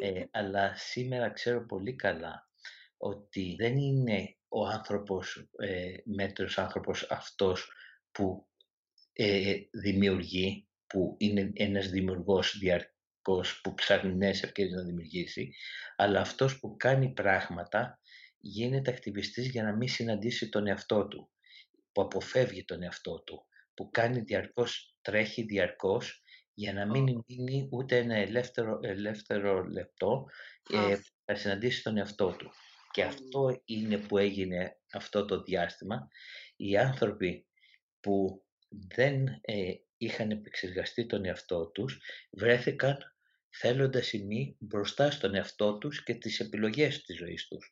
Ε, 0.00 0.24
αλλά 0.30 0.74
σήμερα 0.76 1.30
ξέρω 1.30 1.66
πολύ 1.66 1.94
καλά 1.94 2.50
ότι 2.96 3.54
δεν 3.58 3.76
είναι 3.76 4.36
ο 4.48 4.66
άνθρωπος, 4.66 5.48
ε, 5.58 5.94
μέτρος 6.04 6.58
άνθρωπος 6.58 7.06
αυτός 7.10 7.72
που 8.12 8.46
ε, 9.12 9.54
δημιουργεί, 9.70 10.68
που 10.86 11.16
είναι 11.18 11.52
ένας 11.54 11.88
δημιουργός 11.88 12.58
διαρκής 13.22 13.60
που 13.60 13.74
ψάχνει 13.74 14.14
νέες 14.14 14.42
ευκαιρίες 14.42 14.74
να 14.74 14.82
δημιουργήσει, 14.82 15.54
αλλά 15.96 16.20
αυτός 16.20 16.58
που 16.58 16.76
κάνει 16.76 17.12
πράγματα 17.12 18.00
γίνεται 18.38 18.90
ακτιβιστής 18.90 19.48
για 19.48 19.62
να 19.62 19.76
μην 19.76 19.88
συναντήσει 19.88 20.48
τον 20.48 20.66
εαυτό 20.66 21.08
του, 21.08 21.30
που 21.92 22.02
αποφεύγει 22.02 22.64
τον 22.64 22.82
εαυτό 22.82 23.22
του, 23.22 23.46
που 23.74 23.90
κάνει 23.90 24.20
διαρκώς, 24.20 24.96
τρέχει 25.02 25.42
διαρκώς 25.42 26.22
για 26.54 26.72
να 26.72 26.86
μην 26.86 27.24
μείνει 27.26 27.68
ούτε 27.72 27.96
ένα 27.96 28.16
ελεύθερο, 28.16 28.78
ελεύθερο 28.82 29.64
λεπτό 29.64 30.26
ε, 30.70 30.96
να 31.24 31.34
συναντήσει 31.34 31.82
τον 31.82 31.96
εαυτό 31.96 32.36
του. 32.38 32.50
Και 32.90 33.02
αυτό 33.02 33.62
είναι 33.64 33.98
που 33.98 34.18
έγινε 34.18 34.76
αυτό 34.92 35.24
το 35.24 35.42
διάστημα. 35.42 36.08
Οι 36.56 36.76
άνθρωποι 36.76 37.46
που 38.00 38.44
δεν 38.68 39.26
ε, 39.40 39.72
είχαν 39.96 40.30
επεξεργαστεί 40.30 41.06
τον 41.06 41.24
εαυτό 41.24 41.66
τους 41.66 42.00
βρέθηκαν 42.30 43.11
θέλοντας 43.52 44.12
ημί 44.12 44.56
μπροστά 44.58 45.10
στον 45.10 45.34
εαυτό 45.34 45.78
τους 45.78 46.04
και 46.04 46.14
τις 46.14 46.40
επιλογές 46.40 47.02
της 47.02 47.16
ζωής 47.16 47.48
τους. 47.48 47.70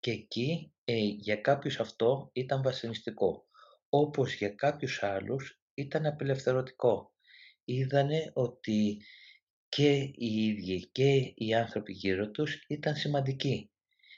Και 0.00 0.10
εκεί 0.10 0.72
ε, 0.84 0.96
για 0.96 1.36
κάποιους 1.36 1.80
αυτό 1.80 2.30
ήταν 2.32 2.62
βασανιστικό, 2.62 3.48
όπως 3.88 4.34
για 4.34 4.50
κάποιους 4.50 5.02
άλλους 5.02 5.60
ήταν 5.74 6.06
απελευθερωτικό. 6.06 7.12
Είδανε 7.64 8.30
ότι 8.34 9.02
και 9.68 9.92
οι 10.14 10.46
ίδιοι 10.46 10.88
και 10.92 11.32
οι 11.34 11.54
άνθρωποι 11.54 11.92
γύρω 11.92 12.30
τους 12.30 12.64
ήταν 12.68 12.96
σημαντικοί. 12.96 13.70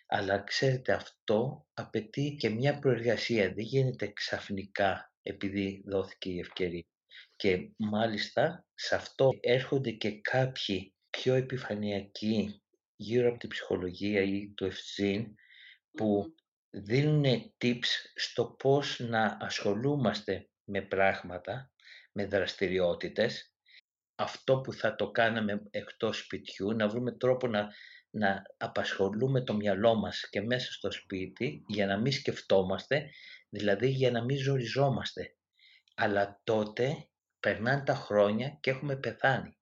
Αλλά 0.06 0.38
ξέρετε 0.38 0.92
αυτό 0.92 1.66
απαιτεί 1.74 2.36
και 2.38 2.48
μια 2.48 2.78
προεργασία, 2.78 3.44
δεν 3.44 3.64
γίνεται 3.64 4.12
ξαφνικά 4.12 5.12
επειδή 5.22 5.82
δόθηκε 5.86 6.30
η 6.30 6.38
ευκαιρία. 6.38 6.84
Και 7.36 7.70
μάλιστα 7.76 8.66
σε 8.74 8.94
αυτό 8.94 9.30
έρχονται 9.40 9.90
και 9.90 10.20
κάποιοι 10.20 10.94
πιο 11.10 11.34
επιφανειακοί 11.34 12.62
γύρω 12.96 13.28
από 13.28 13.38
την 13.38 13.48
ψυχολογία 13.48 14.22
ή 14.22 14.52
το 14.54 14.64
ευθύν 14.64 15.34
που 15.90 16.34
δίνουν 16.70 17.52
tips 17.62 17.88
στο 18.14 18.44
πώς 18.58 18.98
να 18.98 19.36
ασχολούμαστε 19.40 20.48
με 20.64 20.82
πράγματα, 20.82 21.70
με 22.12 22.26
δραστηριότητες, 22.26 23.52
αυτό 24.14 24.60
που 24.60 24.72
θα 24.72 24.94
το 24.94 25.10
κάναμε 25.10 25.62
εκτός 25.70 26.18
σπιτιού, 26.18 26.72
να 26.72 26.88
βρούμε 26.88 27.12
τρόπο 27.12 27.46
να, 27.46 27.68
να 28.10 28.42
απασχολούμε 28.56 29.42
το 29.44 29.54
μυαλό 29.54 29.94
μας 29.94 30.28
και 30.30 30.40
μέσα 30.40 30.72
στο 30.72 30.90
σπίτι 30.90 31.64
για 31.68 31.86
να 31.86 31.98
μην 31.98 32.12
σκεφτόμαστε, 32.12 33.10
δηλαδή 33.48 33.88
για 33.88 34.10
να 34.10 34.24
μην 34.24 34.36
ζοριζόμαστε. 34.36 35.36
Αλλά 35.94 36.40
τότε 36.44 37.08
περνάνε 37.40 37.84
τα 37.84 37.94
χρόνια 37.94 38.58
και 38.60 38.70
έχουμε 38.70 38.96
πεθάνει. 38.96 39.58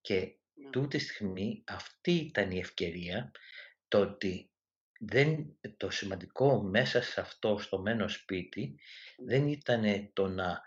Και 0.00 0.14
ναι. 0.18 0.41
Τούτη 0.70 0.98
στιγμή 0.98 1.64
αυτή 1.66 2.12
ήταν 2.12 2.50
η 2.50 2.58
ευκαιρία 2.58 3.30
το 3.88 3.98
ότι 3.98 4.50
δεν, 4.98 5.56
το 5.76 5.90
σημαντικό 5.90 6.62
μέσα 6.62 7.02
σε 7.02 7.20
αυτό 7.20 7.58
στο 7.58 7.78
μένο 7.78 8.08
σπίτι 8.08 8.78
δεν 9.26 9.48
ήταν 9.48 10.10
το 10.12 10.28
να 10.28 10.60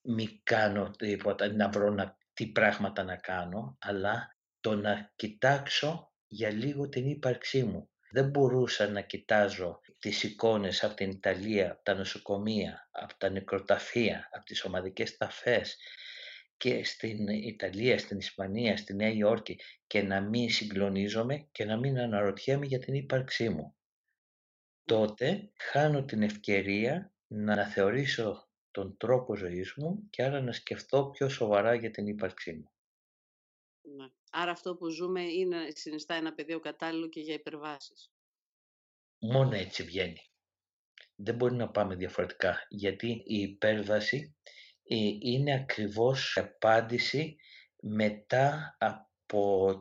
μην 0.00 0.40
κάνω 0.42 0.90
τίποτα, 0.90 1.52
να 1.52 1.68
βρω 1.68 1.90
να, 1.90 2.16
τι 2.32 2.46
πράγματα 2.46 3.04
να 3.04 3.16
κάνω, 3.16 3.76
αλλά 3.80 4.36
το 4.60 4.74
να 4.74 5.12
κοιτάξω 5.16 6.12
για 6.26 6.50
λίγο 6.50 6.88
την 6.88 7.06
ύπαρξή 7.06 7.62
μου. 7.62 7.90
Δεν 8.10 8.28
μπορούσα 8.28 8.88
να 8.88 9.00
κοιτάζω 9.00 9.80
τις 9.98 10.22
εικόνες 10.22 10.84
από 10.84 10.94
την 10.94 11.10
Ιταλία, 11.10 11.70
από 11.70 11.82
τα 11.82 11.94
νοσοκομεία, 11.94 12.88
από 12.90 13.14
τα 13.18 13.28
νεκροταφεία, 13.28 14.28
από 14.32 14.44
τις 14.44 14.64
ομαδικές 14.64 15.16
ταφές, 15.16 15.76
και 16.58 16.84
στην 16.84 17.28
Ιταλία, 17.28 17.98
στην 17.98 18.18
Ισπανία, 18.18 18.76
στη 18.76 18.94
Νέα 18.94 19.10
Υόρκη 19.10 19.60
και 19.86 20.02
να 20.02 20.20
μην 20.20 20.50
συγκλονίζομαι 20.50 21.48
και 21.52 21.64
να 21.64 21.76
μην 21.76 21.98
αναρωτιέμαι 21.98 22.66
για 22.66 22.78
την 22.78 22.94
ύπαρξή 22.94 23.48
μου. 23.48 23.76
Τότε 24.84 25.52
χάνω 25.58 26.04
την 26.04 26.22
ευκαιρία 26.22 27.12
να 27.26 27.52
αναθεωρήσω 27.52 28.48
τον 28.70 28.96
τρόπο 28.96 29.36
ζωής 29.36 29.74
μου 29.76 30.08
και 30.10 30.22
άρα 30.22 30.40
να 30.40 30.52
σκεφτώ 30.52 31.10
πιο 31.10 31.28
σοβαρά 31.28 31.74
για 31.74 31.90
την 31.90 32.06
ύπαρξή 32.06 32.52
μου. 32.52 32.72
Ναι. 33.96 34.08
Άρα 34.30 34.50
αυτό 34.50 34.76
που 34.76 34.88
ζούμε 34.88 35.22
είναι, 35.22 35.56
συνιστά 35.74 36.14
ένα 36.14 36.34
πεδίο 36.34 36.60
κατάλληλο 36.60 37.08
και 37.08 37.20
για 37.20 37.34
υπερβάσεις. 37.34 38.12
Μόνο 39.18 39.54
έτσι 39.54 39.82
βγαίνει. 39.82 40.20
Δεν 41.14 41.34
μπορεί 41.34 41.54
να 41.54 41.70
πάμε 41.70 41.94
διαφορετικά, 41.94 42.66
γιατί 42.68 43.22
η 43.26 43.40
υπέρβαση 43.40 44.36
ε, 44.42 44.50
είναι 45.20 45.54
ακριβώς 45.54 46.36
απάντηση 46.36 47.36
μετά 47.80 48.76
από 48.78 49.72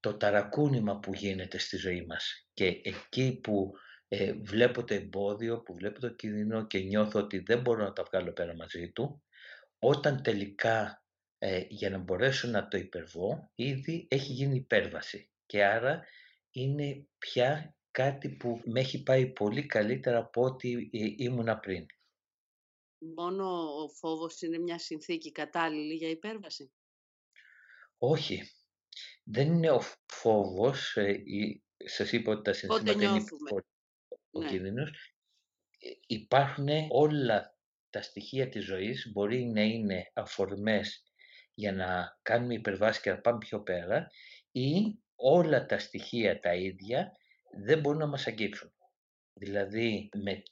το 0.00 0.16
ταρακούνημα 0.16 0.98
που 0.98 1.14
γίνεται 1.14 1.58
στη 1.58 1.76
ζωή 1.76 2.06
μας. 2.06 2.48
Και 2.52 2.80
εκεί 2.82 3.40
που 3.42 3.72
ε, 4.08 4.32
βλέπω 4.32 4.84
το 4.84 4.94
εμπόδιο, 4.94 5.60
που 5.60 5.74
βλέπω 5.74 6.00
το 6.00 6.08
κίνδυνο 6.14 6.66
και 6.66 6.78
νιώθω 6.78 7.20
ότι 7.20 7.38
δεν 7.38 7.60
μπορώ 7.60 7.82
να 7.82 7.92
τα 7.92 8.02
βγάλω 8.02 8.32
πέρα 8.32 8.54
μαζί 8.54 8.90
του, 8.90 9.22
όταν 9.78 10.22
τελικά 10.22 11.04
ε, 11.38 11.64
για 11.68 11.90
να 11.90 11.98
μπορέσω 11.98 12.48
να 12.48 12.68
το 12.68 12.76
υπερβώ, 12.76 13.50
ήδη 13.54 14.06
έχει 14.10 14.32
γίνει 14.32 14.56
υπέρβαση. 14.56 15.30
Και 15.46 15.64
άρα 15.64 16.04
είναι 16.50 17.06
πια 17.18 17.76
κάτι 17.90 18.28
που 18.28 18.60
με 18.64 18.80
έχει 18.80 19.02
πάει 19.02 19.26
πολύ 19.26 19.66
καλύτερα 19.66 20.18
από 20.18 20.42
ό,τι 20.42 20.72
ε, 20.72 20.78
ήμουνα 21.16 21.58
πριν. 21.58 21.86
Μόνο 23.16 23.44
ο 23.82 23.88
φόβος 23.88 24.40
είναι 24.40 24.58
μια 24.58 24.78
συνθήκη 24.78 25.32
κατάλληλη 25.32 25.94
για 25.94 26.08
υπέρβαση; 26.08 26.72
Όχι. 27.98 28.42
Δεν 29.24 29.52
είναι 29.52 29.70
ο 29.70 29.80
φόβος, 30.06 30.96
ε, 30.96 31.22
σας 31.76 32.12
είπα 32.12 32.32
ότι 32.32 32.42
τα 32.42 32.52
συνθήματα 32.52 32.92
είναι 32.92 33.24
ο 34.30 34.40
ναι. 34.40 34.48
κίνδυνος. 34.48 35.14
Ε, 35.78 35.88
υπάρχουν 36.06 36.68
όλα 36.90 37.56
τα 37.90 38.02
στοιχεία 38.02 38.48
της 38.48 38.64
ζωής, 38.64 39.10
μπορεί 39.12 39.44
να 39.44 39.62
είναι 39.62 40.10
αφορμές 40.14 41.02
για 41.54 41.72
να 41.72 42.18
κάνουμε 42.22 42.54
υπερβάση 42.54 43.00
και 43.00 43.10
να 43.10 43.20
πάμε 43.20 43.38
πιο 43.38 43.62
πέρα 43.62 44.06
ή 44.50 44.98
όλα 45.14 45.66
τα 45.66 45.78
στοιχεία 45.78 46.40
τα 46.40 46.54
ίδια 46.54 47.12
δεν 47.64 47.80
μπορούν 47.80 47.98
να 47.98 48.06
μας 48.06 48.26
αγγίξουν. 48.26 48.72
Δηλαδή, 49.32 50.08
με, 50.24 50.42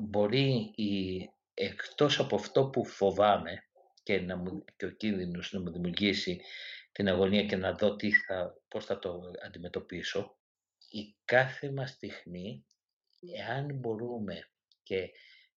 μπορεί 0.00 0.72
η, 0.74 1.18
εκτός 1.62 2.18
από 2.18 2.36
αυτό 2.36 2.66
που 2.66 2.84
φοβάμαι 2.84 3.64
και, 4.02 4.20
να 4.20 4.36
μου, 4.36 4.64
και 4.76 4.86
ο 4.86 4.90
κίνδυνος 4.90 5.52
να 5.52 5.60
μου 5.60 5.70
δημιουργήσει 5.70 6.40
την 6.92 7.08
αγωνία 7.08 7.44
και 7.44 7.56
να 7.56 7.72
δω 7.72 7.96
τι 7.96 8.12
θα, 8.12 8.62
πώς 8.68 8.84
θα 8.84 8.98
το 8.98 9.20
αντιμετωπίσω, 9.44 10.38
η 10.90 11.16
κάθε 11.24 11.70
μας 11.72 11.90
στιγμή, 11.90 12.66
εάν 13.36 13.74
μπορούμε 13.74 14.50
και 14.82 15.10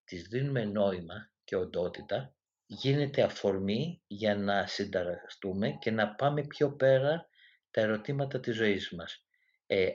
τις 0.04 0.28
δίνουμε 0.28 0.66
νόημα 0.66 1.32
και 1.44 1.56
οντότητα, 1.56 2.36
γίνεται 2.66 3.22
αφορμή 3.22 4.02
για 4.08 4.36
να 4.36 4.68
συνταραστούμε 4.68 5.78
και 5.80 5.92
να 5.92 6.16
πάμε 6.16 6.44
πιο 6.44 6.76
πέρα 6.76 7.28
τα 7.72 7.82
ερωτήματα 7.82 8.40
της 8.40 8.56
ζωής 8.56 8.92
μας. 8.92 9.26
Ε, 9.66 9.90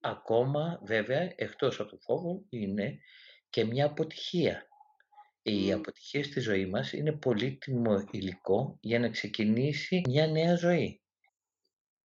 ακόμα 0.00 0.80
βέβαια 0.82 1.32
εκτός 1.36 1.80
από 1.80 1.90
το 1.90 1.98
φόβο 2.00 2.44
είναι 2.48 2.98
και 3.50 3.64
μια 3.64 3.84
αποτυχία. 3.86 4.68
Οι 5.46 5.72
αποτυχίες 5.72 6.26
στη 6.26 6.40
ζωή 6.40 6.66
μας 6.66 6.92
είναι 6.92 7.12
πολύτιμο 7.12 8.04
υλικό 8.10 8.78
για 8.80 8.98
να 8.98 9.08
ξεκινήσει 9.08 10.02
μια 10.08 10.26
νέα 10.26 10.56
ζωή. 10.56 11.02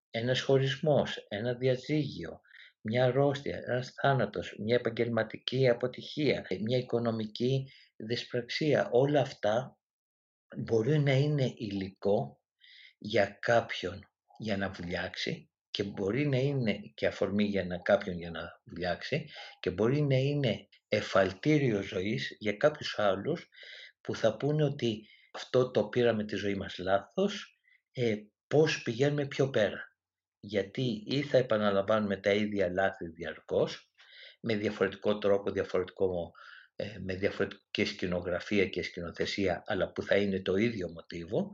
Ένας 0.10 0.41
χωρισμός, 0.41 1.25
ένα 1.27 1.53
διαζύγιο, 1.53 2.41
μια 2.81 3.05
αρρώστια, 3.05 3.58
ένας 3.58 3.91
θάνατος, 3.91 4.55
μια 4.60 4.75
επαγγελματική 4.75 5.69
αποτυχία, 5.69 6.46
μια 6.62 6.77
οικονομική 6.77 7.72
δυσπραξία. 7.96 8.89
Όλα 8.91 9.22
αυτά 9.22 9.77
μπορεί 10.58 11.00
να 11.00 11.12
είναι 11.12 11.53
υλικό 11.58 12.41
για 12.98 13.38
κάποιον 13.39 14.08
για 14.38 14.58
να 14.58 14.69
βουλιάξει 14.69 15.49
και 15.71 15.83
μπορεί 15.83 16.27
να 16.27 16.38
είναι 16.38 16.79
και 16.93 17.07
αφορμή 17.07 17.43
για 17.43 17.65
να, 17.65 17.77
κάποιον 17.77 18.17
για 18.17 18.31
να 18.31 18.61
βουλιάξει 18.65 19.29
και 19.59 19.69
μπορεί 19.69 20.01
να 20.01 20.15
είναι 20.15 20.67
εφαλτήριο 20.88 21.81
ζωής 21.81 22.35
για 22.39 22.53
κάποιους 22.53 22.99
άλλους 22.99 23.47
που 24.01 24.15
θα 24.15 24.38
πούνε 24.38 24.63
ότι 24.63 25.07
αυτό 25.31 25.71
το 25.71 25.88
πήραμε 25.88 26.25
τη 26.25 26.35
ζωή 26.35 26.55
μας 26.55 26.77
λάθος, 26.77 27.59
ε, 27.91 28.15
πώς 28.47 28.81
πηγαίνουμε 28.81 29.25
πιο 29.25 29.49
πέρα. 29.49 29.93
Γιατί 30.39 31.03
ή 31.05 31.21
θα 31.21 31.38
επαναλαμβάνουμε 31.38 32.17
τα 32.17 32.34
ίδια 32.34 32.69
λάθη 32.69 33.08
διαρκώς, 33.08 33.91
με 34.41 34.55
διαφορετικό 34.55 35.17
τρόπο, 35.17 35.51
διαφορετικό, 35.51 36.32
ε, 36.75 36.97
με 36.99 37.15
διαφορετική 37.15 37.86
σκηνογραφία 37.86 38.67
και 38.67 38.84
σκηνοθεσία, 38.84 39.63
αλλά 39.65 39.91
που 39.91 40.01
θα 40.01 40.15
είναι 40.15 40.41
το 40.41 40.55
ίδιο 40.55 40.89
μοτίβο, 40.89 41.49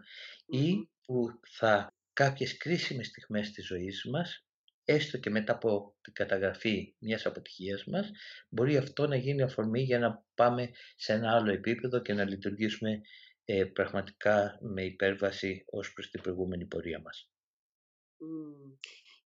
ή 0.45 0.89
που 1.05 1.39
θα 1.51 1.93
κάποιες 2.15 2.57
κρίσιμες 2.57 3.07
στιγμές 3.07 3.51
της 3.51 3.65
ζωής 3.65 4.05
μας, 4.11 4.45
έστω 4.85 5.17
και 5.17 5.29
μετά 5.29 5.53
από 5.53 5.95
την 6.01 6.13
καταγραφή 6.13 6.95
μιας 6.99 7.25
αποτυχίας 7.25 7.85
μας, 7.85 8.11
μπορεί 8.49 8.77
αυτό 8.77 9.07
να 9.07 9.15
γίνει 9.15 9.41
αφορμή 9.41 9.81
για 9.81 9.99
να 9.99 10.25
πάμε 10.35 10.71
σε 10.95 11.13
ένα 11.13 11.35
άλλο 11.35 11.51
επίπεδο 11.51 12.01
και 12.01 12.13
να 12.13 12.23
λειτουργήσουμε 12.23 13.01
ε, 13.45 13.65
πραγματικά 13.65 14.57
με 14.61 14.83
υπέρβαση 14.83 15.63
ως 15.65 15.93
προς 15.93 16.09
την 16.09 16.21
προηγούμενη 16.21 16.65
πορεία 16.65 17.01
μας. 17.01 17.29
Mm. 18.11 18.77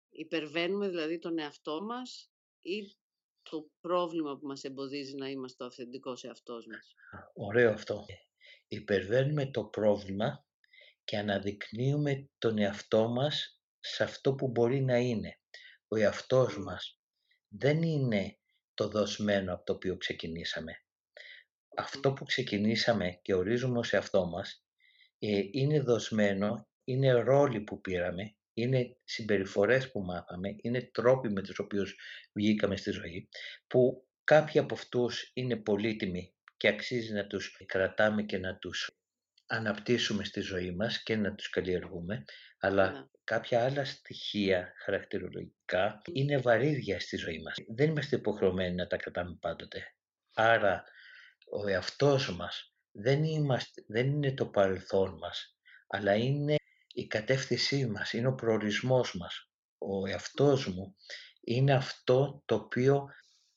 Υπερβαίνουμε 0.10 0.90
δηλαδή 0.90 1.20
τον 1.20 1.40
εαυτό 1.40 1.82
μας 1.84 2.32
ή 2.62 2.98
το 3.50 3.70
πρόβλημα 3.82 4.38
που 4.38 4.48
μας 4.48 4.64
εμποδίζει 4.64 5.16
να 5.16 5.30
είμαστε 5.30 5.64
ο 5.64 5.68
αυθεντικός 5.68 6.24
εαυτός 6.24 6.66
μας; 6.68 6.94
Ωραίο 7.34 7.72
αυτό. 7.72 8.06
Υπερβαίνουμε 8.68 9.52
το 9.52 9.64
πρόβλημα 9.64 10.48
και 11.10 11.18
αναδεικνύουμε 11.18 12.30
τον 12.38 12.58
εαυτό 12.58 13.08
μας 13.08 13.62
σε 13.80 14.04
αυτό 14.04 14.36
που 14.36 14.48
μπορεί 14.48 14.82
να 14.82 14.98
είναι. 14.98 15.40
Ο 15.88 15.96
εαυτός 15.96 16.58
μας 16.58 17.00
δεν 17.48 17.82
είναι 17.82 18.38
το 18.74 18.88
δοσμένο 18.88 19.54
από 19.54 19.64
το 19.64 19.74
οποίο 19.74 19.98
ξεκινήσαμε. 19.98 20.84
Αυτό 21.76 22.14
που 22.14 22.26
ξεκινήσαμε 22.26 23.20
και 23.22 23.34
ορίζουμε 23.34 23.80
ως 23.80 23.94
εαυτό 23.94 24.26
μας 24.26 24.66
ε, 25.20 25.42
είναι 25.52 25.80
δοσμένο, 25.80 26.68
είναι 26.84 27.12
ρόλοι 27.12 27.62
που 27.62 27.82
πήραμε, 27.82 28.36
είναι 28.54 28.98
συμπεριφορές 29.04 29.92
που 29.92 30.02
μάθαμε, 30.02 30.56
είναι 30.62 30.90
τρόποι 30.94 31.30
με 31.30 31.42
τους 31.42 31.60
οποίους 31.60 31.96
βγήκαμε 32.34 32.78
στη 32.78 32.92
ζωή, 32.92 33.30
που 33.68 34.08
κάποιοι 34.24 34.60
από 34.60 34.74
αυτούς 34.74 35.32
είναι 35.34 35.56
πολύτιμοι 35.56 36.34
και 36.58 36.68
αξίζει 36.68 37.14
να 37.14 37.28
τους 37.28 37.64
κρατάμε 37.66 38.24
και 38.24 38.38
να 38.38 38.58
τους 38.58 38.99
αναπτύσσουμε 39.50 40.24
στη 40.24 40.40
ζωή 40.40 40.72
μας 40.72 41.04
και 41.04 41.16
να 41.16 41.36
τους 41.36 41.50
καλλιεργούμε, 41.50 42.24
αλλά 42.60 42.92
ναι. 42.92 43.06
κάποια 43.24 43.64
άλλα 43.64 43.86
στοιχεία 43.86 44.74
χαρακτηρολογικά 44.84 46.02
είναι 46.12 46.38
βαρύδια 46.38 47.00
στη 47.00 47.18
ζωή 47.18 47.42
μας. 47.42 47.56
Δεν 47.76 47.90
είμαστε 47.90 48.16
υποχρεωμένοι 48.16 48.76
να 48.76 48.88
τα 48.88 48.98
κρατάμε 48.98 49.38
πάντοτε. 49.40 49.84
Άρα 50.34 50.84
ο 51.52 51.68
εαυτός 51.68 52.36
μας 52.36 52.74
δεν, 52.92 53.24
είμαστε, 53.24 53.84
δεν 53.88 54.08
είναι 54.08 54.34
το 54.34 54.46
παρελθόν 54.46 55.18
μας, 55.18 55.58
αλλά 55.88 56.16
είναι 56.16 56.56
η 56.94 57.08
κατεύθυνσή 57.08 57.86
μας, 57.86 58.14
είναι 58.14 58.28
ο 58.28 58.36
προορισμός 58.36 59.16
μας. 59.16 59.52
Ο 59.78 60.08
εαυτός 60.08 60.68
μου 60.68 60.96
είναι 61.42 61.74
αυτό 61.74 62.44
το 62.46 62.56
οποίο 62.56 63.06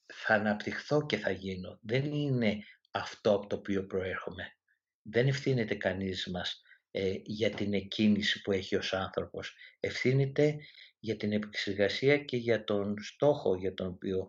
θα 0.07 0.35
αναπτυχθώ 0.35 1.07
και 1.07 1.17
θα 1.17 1.31
γίνω. 1.31 1.79
Δεν 1.83 2.05
είναι 2.13 2.59
αυτό 2.91 3.35
από 3.35 3.47
το 3.47 3.57
οποίο 3.57 3.87
προέρχομαι 3.87 4.57
δεν 5.03 5.29
ευθύνεται 5.29 5.75
κανείς 5.75 6.27
μας 6.27 6.62
ε, 6.91 7.15
για 7.23 7.51
την 7.51 7.75
εκκίνηση 7.75 8.43
που 8.43 8.53
έχει 8.53 8.77
ως 8.77 8.93
άνθρωπος. 8.93 9.55
Ευθύνεται 9.81 10.59
για 10.99 11.17
την 11.17 11.33
επεξεργασία 11.33 12.19
και 12.19 12.37
για 12.37 12.65
τον 12.65 12.99
στόχο 13.03 13.57
για 13.57 13.75
τον 13.75 13.87
οποίο 13.87 14.27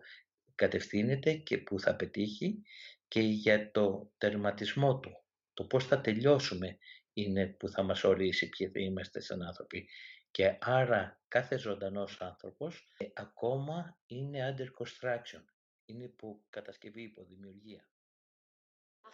κατευθύνεται 0.54 1.32
και 1.34 1.58
που 1.58 1.80
θα 1.80 1.96
πετύχει 1.96 2.62
και 3.08 3.20
για 3.20 3.70
το 3.70 4.12
τερματισμό 4.18 4.98
του. 5.00 5.24
Το 5.54 5.64
πώς 5.64 5.86
θα 5.86 6.00
τελειώσουμε 6.00 6.78
είναι 7.12 7.46
που 7.46 7.68
θα 7.68 7.82
μας 7.82 8.04
ορίσει 8.04 8.48
ποιοι 8.48 8.68
θα 8.68 8.80
είμαστε 8.80 9.20
σαν 9.20 9.42
άνθρωποι. 9.42 9.88
Και 10.30 10.56
άρα 10.60 11.20
κάθε 11.28 11.58
ζωντανός 11.58 12.20
άνθρωπος 12.20 12.88
ε, 12.96 13.06
ακόμα 13.14 13.98
είναι 14.06 14.54
under 14.56 14.84
construction. 14.84 15.44
Είναι 15.84 16.04
υπό 16.04 16.44
κατασκευή, 16.50 17.02
υπό 17.02 17.24
δημιουργία. 17.24 17.88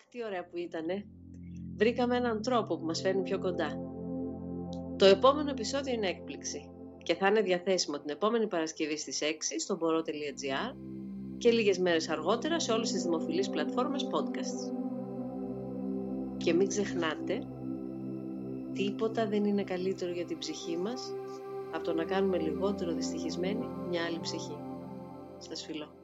Αχ, 0.01 0.07
τι 0.11 0.25
ωραία 0.25 0.45
που 0.45 0.57
ήτανε 0.57 1.07
βρήκαμε 1.77 2.17
έναν 2.17 2.43
τρόπο 2.43 2.79
που 2.79 2.85
μας 2.85 3.01
φέρνει 3.01 3.23
πιο 3.23 3.39
κοντά. 3.39 3.79
Το 4.97 5.05
επόμενο 5.05 5.51
επεισόδιο 5.51 5.93
είναι 5.93 6.09
έκπληξη 6.09 6.71
και 7.03 7.15
θα 7.15 7.27
είναι 7.27 7.41
διαθέσιμο 7.41 7.99
την 7.99 8.11
επόμενη 8.11 8.47
Παρασκευή 8.47 8.99
στις 8.99 9.21
6 9.23 9.25
στο 9.59 9.77
μπορώ.gr 9.77 10.77
και 11.39 11.51
λίγες 11.51 11.79
μέρες 11.79 12.09
αργότερα 12.09 12.61
σε 12.61 12.73
όλες 12.73 12.93
τις 12.93 13.03
δημοφιλείς 13.03 13.51
πλατφόρμες 13.51 14.09
podcasts. 14.13 14.73
Και 16.37 16.53
μην 16.53 16.69
ξεχνάτε, 16.69 17.39
τίποτα 18.73 19.27
δεν 19.27 19.45
είναι 19.45 19.65
καλύτερο 19.65 20.13
για 20.13 20.25
την 20.25 20.39
ψυχή 20.39 20.77
μας 20.77 21.15
από 21.75 21.85
το 21.85 21.95
να 21.95 22.05
κάνουμε 22.05 22.39
λιγότερο 22.39 22.93
δυστυχισμένη 22.93 23.67
μια 23.89 24.05
άλλη 24.05 24.21
ψυχή. 24.21 24.57
Σας 25.39 25.65
φιλώ. 25.65 26.00